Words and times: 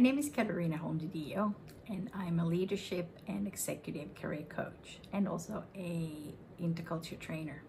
My 0.00 0.04
name 0.04 0.18
is 0.18 0.30
Katarina 0.30 0.78
Holmdidio, 0.78 1.54
and 1.86 2.10
I'm 2.14 2.40
a 2.40 2.46
leadership 2.46 3.18
and 3.28 3.46
executive 3.46 4.14
career 4.14 4.46
coach 4.48 4.98
and 5.12 5.28
also 5.28 5.62
a 5.76 6.34
interculture 6.58 7.18
trainer. 7.18 7.62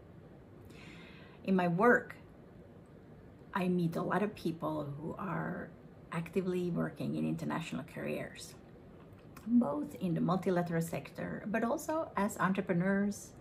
In 1.44 1.58
my 1.58 1.68
work, 1.68 2.16
I 3.54 3.68
meet 3.68 3.98
a 3.98 4.02
lot 4.02 4.24
of 4.24 4.34
people 4.34 4.94
who 4.98 5.14
are 5.20 5.72
actively 6.14 6.70
working 6.70 7.18
in 7.18 7.28
international 7.28 7.84
careers, 7.94 8.56
both 9.46 9.94
in 9.96 10.14
the 10.14 10.22
multilateral 10.22 10.82
sector, 10.82 11.44
but 11.48 11.66
also 11.66 12.12
as 12.16 12.38
entrepreneurs 12.38 13.32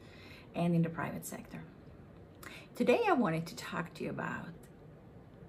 and 0.56 0.74
in 0.74 0.82
the 0.82 0.90
private 0.90 1.24
sector. 1.24 1.62
Today, 2.74 3.02
I 3.06 3.12
wanted 3.12 3.46
to 3.46 3.54
talk 3.54 3.94
to 3.94 4.02
you 4.02 4.10
about 4.10 4.48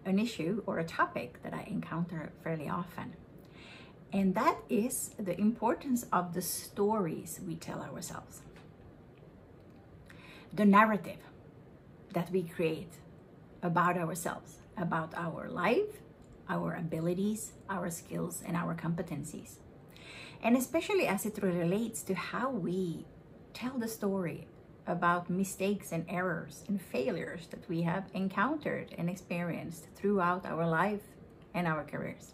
an 0.06 0.20
issue 0.20 0.62
or 0.68 0.78
a 0.78 0.84
topic 0.84 1.42
that 1.42 1.56
I 1.56 1.64
encounter 1.64 2.32
fairly 2.44 2.70
often. 2.70 3.16
And 4.14 4.36
that 4.36 4.58
is 4.70 5.12
the 5.18 5.40
importance 5.40 6.06
of 6.12 6.34
the 6.34 6.42
stories 6.42 7.40
we 7.46 7.56
tell 7.56 7.82
ourselves. 7.82 8.42
The 10.54 10.66
narrative 10.66 11.20
that 12.14 12.30
we 12.30 12.44
create 12.44 12.92
about 13.64 13.98
ourselves, 13.98 14.58
about 14.76 15.14
our 15.16 15.50
life, 15.50 16.02
our 16.50 16.76
abilities, 16.76 17.54
our 17.70 17.90
skills, 17.90 18.44
and 18.46 18.58
our 18.58 18.76
competencies. 18.76 19.56
And 20.44 20.58
especially 20.58 21.08
as 21.08 21.26
it 21.26 21.42
relates 21.42 22.02
to 22.04 22.16
how 22.16 22.50
we 22.50 23.06
tell 23.54 23.78
the 23.78 23.88
story 23.88 24.48
about 24.88 25.30
mistakes 25.30 25.92
and 25.94 26.04
errors 26.10 26.64
and 26.68 26.82
failures 26.82 27.48
that 27.52 27.70
we 27.70 27.84
have 27.84 28.06
encountered 28.14 28.94
and 28.98 29.10
experienced 29.10 29.86
throughout 29.96 30.46
our 30.46 30.68
life 30.68 31.04
and 31.54 31.68
our 31.68 31.84
careers. 31.84 32.34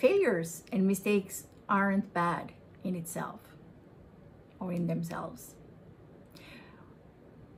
Failures 0.00 0.62
and 0.72 0.86
mistakes 0.86 1.46
aren't 1.68 2.14
bad 2.14 2.52
in 2.82 2.96
itself 2.96 3.40
or 4.58 4.72
in 4.72 4.86
themselves. 4.86 5.56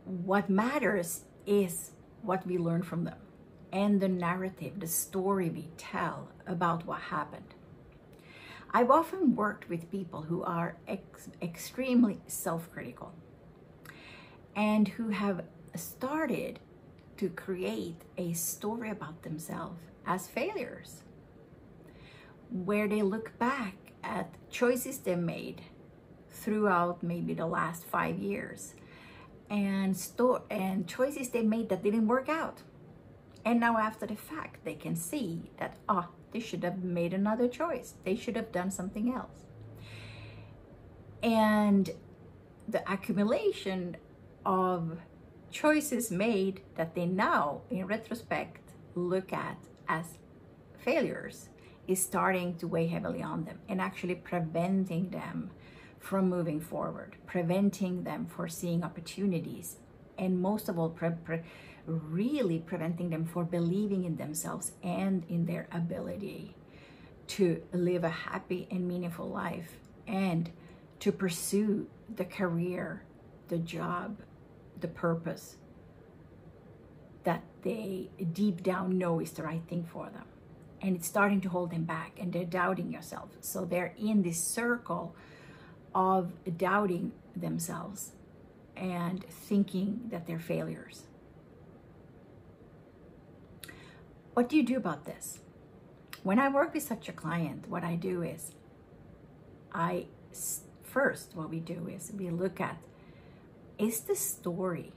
What 0.05 0.51
matters 0.51 1.21
is 1.47 1.93
what 2.23 2.45
we 2.45 2.59
learn 2.59 2.83
from 2.83 3.05
them 3.05 3.21
and 3.73 4.01
the 4.01 4.09
narrative, 4.09 4.81
the 4.81 4.89
story 4.89 5.51
we 5.51 5.69
tell 5.77 6.31
about 6.45 6.85
what 6.85 7.01
happened. 7.01 7.55
I've 8.73 8.91
often 8.91 9.37
worked 9.37 9.69
with 9.69 9.93
people 9.93 10.23
who 10.23 10.43
are 10.43 10.75
ex- 10.89 11.29
extremely 11.41 12.23
self 12.27 12.69
critical 12.73 13.13
and 14.57 14.89
who 14.89 15.11
have 15.11 15.45
started 15.77 16.59
to 17.19 17.29
create 17.29 18.03
a 18.19 18.33
story 18.33 18.91
about 18.91 19.23
themselves 19.23 19.81
as 20.05 20.27
failures, 20.27 21.05
where 22.53 22.87
they 22.87 23.03
look 23.03 23.39
back 23.39 23.75
at 24.05 24.35
choices 24.51 24.99
they 24.99 25.17
made 25.17 25.63
throughout 26.31 27.03
maybe 27.03 27.35
the 27.35 27.47
last 27.47 27.85
five 27.85 28.19
years 28.19 28.75
and 29.49 29.97
store 29.97 30.43
and 30.51 30.87
choices 30.87 31.31
they 31.31 31.43
made 31.43 31.69
that 31.69 31.83
didn't 31.83 32.07
work 32.07 32.29
out 32.29 32.63
and 33.45 33.61
now 33.61 33.77
after 33.79 34.07
the 34.07 34.17
fact 34.17 34.65
they 34.65 34.75
can 34.75 34.97
see 34.97 35.51
that 35.59 35.77
ah 35.89 36.09
oh, 36.09 36.15
they 36.33 36.41
should 36.41 36.65
have 36.65 36.83
made 36.83 37.13
another 37.13 37.47
choice. 37.47 37.95
They 38.05 38.17
should 38.17 38.37
have 38.37 38.53
done 38.53 38.71
something 38.71 39.13
else. 39.13 39.45
And 41.23 41.91
the 42.67 42.91
accumulation 42.91 43.97
of 44.45 44.99
choices 45.51 46.11
made 46.11 46.63
that 46.77 46.95
they 46.95 47.07
now, 47.07 47.61
in 47.71 47.87
retrospect, 47.87 48.73
look 48.95 49.33
at 49.33 49.59
as 49.89 50.19
failures 50.79 51.49
is 51.89 52.03
starting 52.03 52.57
to 52.57 52.69
weigh 52.69 52.87
heavily 52.87 53.23
on 53.23 53.45
them 53.45 53.59
and 53.69 53.81
actually 53.81 54.15
preventing 54.15 55.11
them 55.11 55.51
from 55.99 56.29
moving 56.29 56.61
forward, 56.61 57.17
preventing 57.27 58.05
them 58.05 58.27
for 58.27 58.49
seeing 58.49 58.83
opportunities, 58.83 59.77
and 60.19 60.41
most 60.41 60.69
of 60.69 60.79
all, 60.79 60.91
pre- 60.91 61.11
pre- 61.11 61.43
really 61.87 62.59
preventing 62.59 63.11
them 63.11 63.25
for 63.25 63.45
believing 63.45 64.05
in 64.05 64.17
themselves 64.17 64.73
and 64.83 65.25
in 65.29 65.47
their 65.47 65.69
ability 65.73 66.55
to 67.27 67.63
live 67.73 68.05
a 68.05 68.11
happy 68.11 68.67
and 68.71 68.87
meaningful 68.87 69.29
life 69.29 69.77
and 70.07 70.51
to 71.01 71.11
pursue 71.13 71.87
the 72.17 72.25
career, 72.25 73.05
the 73.49 73.59
job, 73.59 74.19
the 74.81 74.89
purpose 74.89 75.57
that 77.25 77.43
they 77.63 78.11
deep 78.33 78.63
down 78.63 78.99
know 78.99 79.21
is 79.21 79.31
the 79.33 79.43
right 79.43 79.63
thing 79.69 79.85
for 79.85 80.11
them. 80.11 80.25
And 80.83 80.97
it's 80.97 81.07
starting 81.07 81.41
to 81.43 81.49
hold 81.49 81.71
them 81.71 81.85
back 81.85 82.19
and 82.21 82.33
they're 82.33 82.45
doubting 82.45 82.93
yourself. 82.93 83.31
So 83.41 83.65
they're 83.65 83.95
in 83.97 84.23
this 84.23 84.43
circle 84.43 85.15
of 85.95 86.33
doubting 86.59 87.13
themselves 87.37 88.13
and 88.77 89.25
thinking 89.25 90.09
that 90.11 90.27
they're 90.27 90.41
failures. 90.41 91.03
What 94.35 94.49
do 94.49 94.57
you 94.57 94.65
do 94.65 94.77
about 94.77 95.05
this? 95.05 95.39
When 96.23 96.39
I 96.39 96.49
work 96.49 96.75
with 96.75 96.83
such 96.83 97.09
a 97.09 97.13
client, 97.13 97.69
what 97.69 97.85
I 97.85 97.97
do 97.97 98.23
is 98.23 98.53
I 99.73 100.07
first, 100.83 101.35
what 101.35 101.51
we 101.51 101.61
do 101.61 101.89
is 101.89 102.13
we 102.17 102.31
look 102.31 102.61
at 102.61 102.79
is 103.79 104.01
the 104.01 104.17
story 104.17 104.93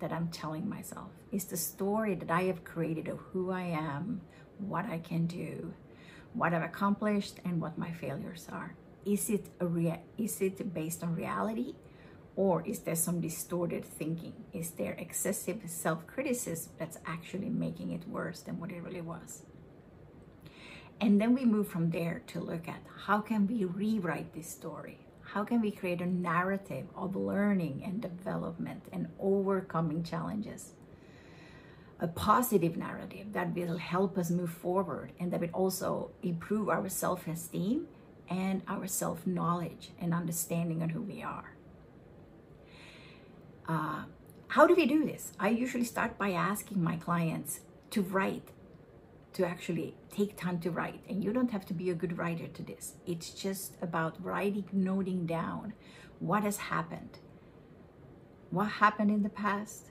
that 0.00 0.12
I'm 0.12 0.28
telling 0.28 0.68
myself, 0.68 1.10
is 1.30 1.44
the 1.44 1.56
story 1.56 2.14
that 2.14 2.30
I 2.30 2.42
have 2.44 2.64
created 2.64 3.08
of 3.08 3.18
who 3.18 3.50
I 3.50 3.62
am, 3.62 4.22
what 4.68 4.86
I 4.86 4.98
can 4.98 5.26
do, 5.26 5.74
what 6.34 6.54
I've 6.54 6.62
accomplished, 6.62 7.40
and 7.44 7.60
what 7.60 7.78
my 7.78 7.90
failures 7.90 8.46
are. 8.50 8.74
Is 9.04 9.30
it 9.30 9.46
a 9.60 9.66
rea- 9.66 10.02
is 10.18 10.40
it 10.40 10.74
based 10.74 11.02
on 11.02 11.14
reality? 11.14 11.74
Or 12.36 12.62
is 12.64 12.80
there 12.80 12.94
some 12.96 13.20
distorted 13.20 13.84
thinking? 13.84 14.32
Is 14.52 14.70
there 14.70 14.92
excessive 14.92 15.60
self 15.66 16.06
criticism 16.06 16.72
that's 16.78 16.98
actually 17.04 17.50
making 17.50 17.92
it 17.92 18.08
worse 18.08 18.40
than 18.40 18.58
what 18.60 18.70
it 18.70 18.82
really 18.82 19.00
was? 19.00 19.42
And 21.00 21.20
then 21.20 21.34
we 21.34 21.44
move 21.44 21.68
from 21.68 21.90
there 21.90 22.22
to 22.28 22.40
look 22.40 22.68
at 22.68 22.82
how 23.06 23.20
can 23.20 23.46
we 23.46 23.64
rewrite 23.64 24.34
this 24.34 24.48
story? 24.48 24.98
How 25.22 25.44
can 25.44 25.60
we 25.60 25.70
create 25.70 26.00
a 26.00 26.06
narrative 26.06 26.86
of 26.94 27.16
learning 27.16 27.82
and 27.84 28.02
development 28.02 28.84
and 28.92 29.08
overcoming 29.18 30.02
challenges? 30.02 30.72
A 32.02 32.08
positive 32.08 32.76
narrative 32.76 33.34
that 33.34 33.54
will 33.54 33.76
help 33.76 34.16
us 34.16 34.30
move 34.30 34.50
forward 34.50 35.12
and 35.20 35.30
that 35.32 35.40
will 35.40 35.50
also 35.52 36.10
improve 36.22 36.68
our 36.68 36.88
self 36.88 37.28
esteem 37.28 37.86
and 38.28 38.62
our 38.66 38.86
self 38.86 39.26
knowledge 39.26 39.90
and 40.00 40.14
understanding 40.14 40.82
on 40.82 40.88
who 40.88 41.02
we 41.02 41.22
are. 41.22 41.56
Uh, 43.68 44.04
how 44.48 44.66
do 44.66 44.74
we 44.74 44.86
do 44.86 45.04
this? 45.04 45.32
I 45.38 45.50
usually 45.50 45.84
start 45.84 46.18
by 46.18 46.32
asking 46.32 46.82
my 46.82 46.96
clients 46.96 47.60
to 47.90 48.02
write, 48.02 48.48
to 49.34 49.46
actually 49.46 49.94
take 50.10 50.36
time 50.36 50.58
to 50.60 50.70
write. 50.70 51.02
And 51.08 51.22
you 51.22 51.32
don't 51.32 51.52
have 51.52 51.66
to 51.66 51.74
be 51.74 51.90
a 51.90 51.94
good 51.94 52.18
writer 52.18 52.48
to 52.48 52.62
this. 52.62 52.94
It's 53.06 53.30
just 53.30 53.76
about 53.80 54.16
writing, 54.24 54.64
noting 54.72 55.26
down 55.26 55.74
what 56.18 56.42
has 56.42 56.56
happened. 56.56 57.18
What 58.50 58.68
happened 58.68 59.10
in 59.10 59.22
the 59.22 59.28
past? 59.28 59.89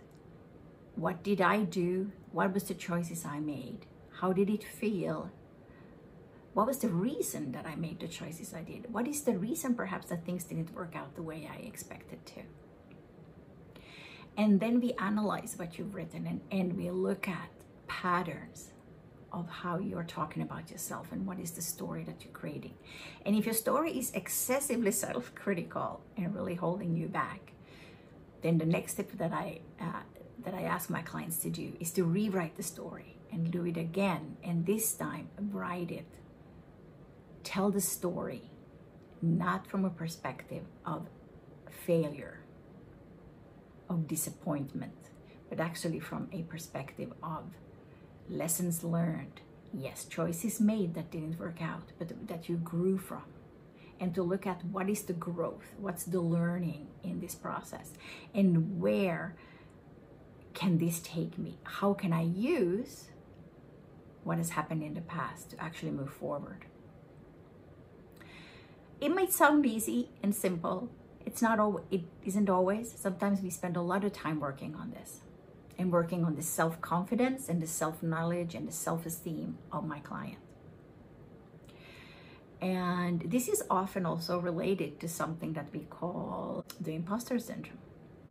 What 1.00 1.24
did 1.24 1.40
I 1.40 1.64
do? 1.64 2.12
What 2.34 2.54
was 2.54 2.64
the 2.64 2.74
choices 2.74 3.24
I 3.24 3.40
made? 3.40 3.86
How 4.20 4.34
did 4.34 4.50
it 4.50 4.66
feel? 4.66 5.32
What 6.54 6.68
was 6.68 6.80
the 6.80 6.90
reason 6.90 7.54
that 7.54 7.66
I 7.66 7.76
made 7.76 8.02
the 8.02 8.08
choices 8.10 8.54
I 8.54 8.64
did? 8.64 8.92
What 8.92 9.08
is 9.08 9.22
the 9.22 9.38
reason 9.38 9.76
perhaps 9.76 10.08
that 10.08 10.26
things 10.26 10.44
didn't 10.44 10.76
work 10.76 10.98
out 10.98 11.16
the 11.16 11.22
way 11.24 11.50
I 11.50 11.56
expected 11.62 12.26
to? 12.26 12.42
And 14.36 14.60
then 14.60 14.82
we 14.82 14.92
analyze 15.00 15.56
what 15.58 15.78
you've 15.80 15.96
written 15.96 16.28
and, 16.28 16.42
and 16.52 16.76
we 16.76 16.92
look 16.92 17.30
at 17.30 17.50
patterns 17.88 18.72
of 19.32 19.48
how 19.48 19.78
you're 19.78 20.04
talking 20.04 20.44
about 20.44 20.70
yourself 20.70 21.14
and 21.14 21.26
what 21.26 21.40
is 21.40 21.52
the 21.52 21.62
story 21.62 22.04
that 22.04 22.26
you're 22.26 22.34
creating. 22.34 22.74
And 23.26 23.38
if 23.38 23.46
your 23.46 23.56
story 23.56 23.98
is 23.98 24.12
excessively 24.12 24.92
self 24.92 25.34
critical 25.34 26.02
and 26.18 26.36
really 26.36 26.56
holding 26.56 26.98
you 26.98 27.08
back, 27.08 27.54
then 28.42 28.58
the 28.58 28.66
next 28.66 28.94
step 28.94 29.12
that 29.14 29.32
I, 29.32 29.60
uh, 29.80 30.02
that 30.46 30.54
I 30.54 30.64
ask 30.64 30.90
my 30.90 31.02
clients 31.02 31.38
to 31.40 31.50
do 31.50 31.74
is 31.80 31.92
to 31.92 32.04
rewrite 32.04 32.56
the 32.56 32.64
story 32.64 33.18
and 33.32 33.52
do 33.52 33.66
it 33.66 33.78
again. 33.78 34.38
And 34.44 34.66
this 34.66 34.94
time, 34.94 35.30
write 35.52 35.92
it. 35.92 36.08
Tell 37.44 37.72
the 37.72 37.82
story, 37.82 38.52
not 39.22 39.68
from 39.68 39.86
a 39.86 39.90
perspective 39.90 40.64
of 40.86 41.08
failure 41.86 42.40
of 43.90 44.08
disappointment, 44.08 44.94
but 45.50 45.60
actually 45.60 46.00
from 46.00 46.30
a 46.32 46.44
perspective 46.44 47.12
of 47.24 47.44
lessons 48.30 48.84
learned. 48.84 49.42
Yes, 49.74 50.06
choices 50.06 50.60
made 50.60 50.94
that 50.94 51.12
didn't 51.12 51.40
work 51.40 51.62
out, 51.62 51.92
but 51.98 52.28
that 52.28 52.50
you 52.50 52.58
grew 52.58 52.98
from. 52.98 53.24
And 54.00 54.16
to 54.16 54.24
look 54.24 54.48
at 54.48 54.64
what 54.66 54.90
is 54.90 55.04
the 55.04 55.14
growth, 55.14 55.76
what's 55.78 56.06
the 56.06 56.22
learning 56.22 56.88
in 57.04 57.20
this 57.20 57.36
process, 57.36 57.92
and 58.34 58.80
where 58.80 59.36
can 60.54 60.78
this 60.78 61.00
take 61.00 61.38
me? 61.38 61.58
How 61.64 61.94
can 61.94 62.14
I 62.14 62.24
use 62.24 63.10
what 64.24 64.38
has 64.38 64.52
happened 64.52 64.84
in 64.84 64.94
the 64.94 65.02
past 65.02 65.52
to 65.52 65.62
actually 65.62 65.92
move 65.92 66.12
forward. 66.12 66.66
It 69.02 69.10
might 69.10 69.32
sound 69.32 69.66
easy 69.66 70.10
and 70.22 70.36
simple. 70.36 70.90
It's 71.26 71.42
not 71.42 71.60
always, 71.60 71.86
it 71.90 72.02
isn't 72.26 72.50
always. 72.50 72.94
Sometimes 72.96 73.42
we 73.42 73.50
spend 73.50 73.78
a 73.78 73.82
lot 73.82 74.04
of 74.04 74.14
time 74.14 74.40
working 74.40 74.76
on 74.76 74.92
this 74.92 75.22
and 75.78 75.92
working 75.92 76.26
on 76.26 76.36
the 76.36 76.44
self-confidence 76.44 77.48
and 77.48 77.62
the 77.62 77.68
self-knowledge 77.68 78.54
and 78.56 78.68
the 78.68 78.72
self-esteem 78.72 79.58
of 79.72 79.88
my 79.88 80.00
client. 80.00 80.38
And 82.62 83.22
this 83.22 83.48
is 83.48 83.64
often 83.70 84.06
also 84.06 84.38
related 84.38 85.00
to 85.00 85.08
something 85.08 85.54
that 85.54 85.68
we 85.74 85.80
call 85.90 86.66
the 86.80 86.94
imposter 86.94 87.40
syndrome, 87.40 87.78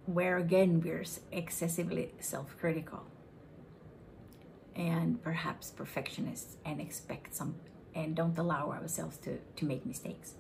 where 0.08 0.38
again 0.38 0.80
we're 0.80 1.04
excessively 1.32 2.10
self 2.18 2.56
critical 2.58 3.04
and 4.74 5.22
perhaps 5.22 5.70
perfectionists 5.70 6.56
and 6.64 6.80
expect 6.80 7.34
some 7.34 7.54
and 7.94 8.16
don't 8.16 8.38
allow 8.38 8.70
ourselves 8.70 9.18
to, 9.18 9.38
to 9.56 9.66
make 9.66 9.84
mistakes. 9.84 10.34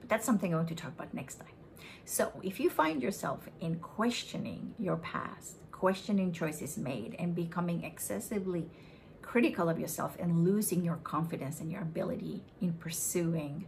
But 0.00 0.08
that's 0.08 0.26
something 0.26 0.52
I 0.52 0.56
want 0.56 0.68
to 0.68 0.74
talk 0.74 0.92
about 0.92 1.14
next 1.14 1.36
time. 1.36 1.54
So 2.04 2.32
if 2.42 2.58
you 2.58 2.70
find 2.70 3.00
yourself 3.02 3.48
in 3.60 3.76
questioning 3.76 4.74
your 4.78 4.96
past, 4.96 5.58
questioning 5.70 6.32
choices 6.32 6.76
made, 6.76 7.14
and 7.20 7.36
becoming 7.36 7.84
excessively 7.84 8.68
critical 9.20 9.68
of 9.68 9.78
yourself 9.78 10.16
and 10.18 10.44
losing 10.44 10.84
your 10.84 10.96
confidence 10.96 11.60
and 11.60 11.70
your 11.70 11.82
ability 11.82 12.42
in 12.60 12.72
pursuing 12.72 13.66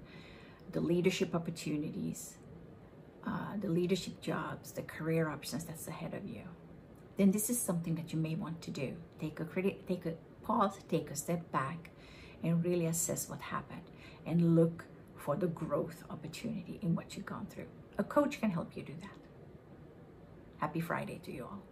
the 0.73 0.81
leadership 0.81 1.35
opportunities, 1.37 2.37
uh, 3.27 3.57
the 3.61 3.69
leadership 3.69 4.21
jobs, 4.21 4.73
the 4.73 4.83
career 4.83 5.29
options 5.29 5.65
that's 5.65 5.89
ahead 5.89 6.15
of 6.15 6.29
you, 6.29 6.43
then 7.17 7.31
this 7.31 7.49
is 7.49 7.61
something 7.61 7.95
that 7.95 8.13
you 8.13 8.19
may 8.19 8.35
want 8.35 8.61
to 8.63 8.71
do. 8.71 8.95
Take 9.21 9.41
a 9.41 9.45
credit, 9.45 9.87
take 9.87 10.07
a 10.07 10.15
pause, 10.43 10.79
take 10.89 11.11
a 11.11 11.17
step 11.17 11.51
back, 11.53 11.91
and 12.43 12.65
really 12.65 12.87
assess 12.87 13.29
what 13.29 13.41
happened 13.41 13.83
and 14.27 14.55
look 14.55 14.85
for 15.17 15.37
the 15.37 15.47
growth 15.47 16.05
opportunity 16.11 16.79
in 16.83 16.95
what 16.95 17.17
you've 17.17 17.27
gone 17.27 17.47
through. 17.47 17.67
A 17.99 18.05
coach 18.05 18.41
can 18.41 18.51
help 18.51 18.77
you 18.77 18.83
do 18.83 18.95
that. 19.01 19.11
Happy 20.59 20.81
Friday 20.81 21.21
to 21.25 21.33
you 21.33 21.45
all. 21.45 21.63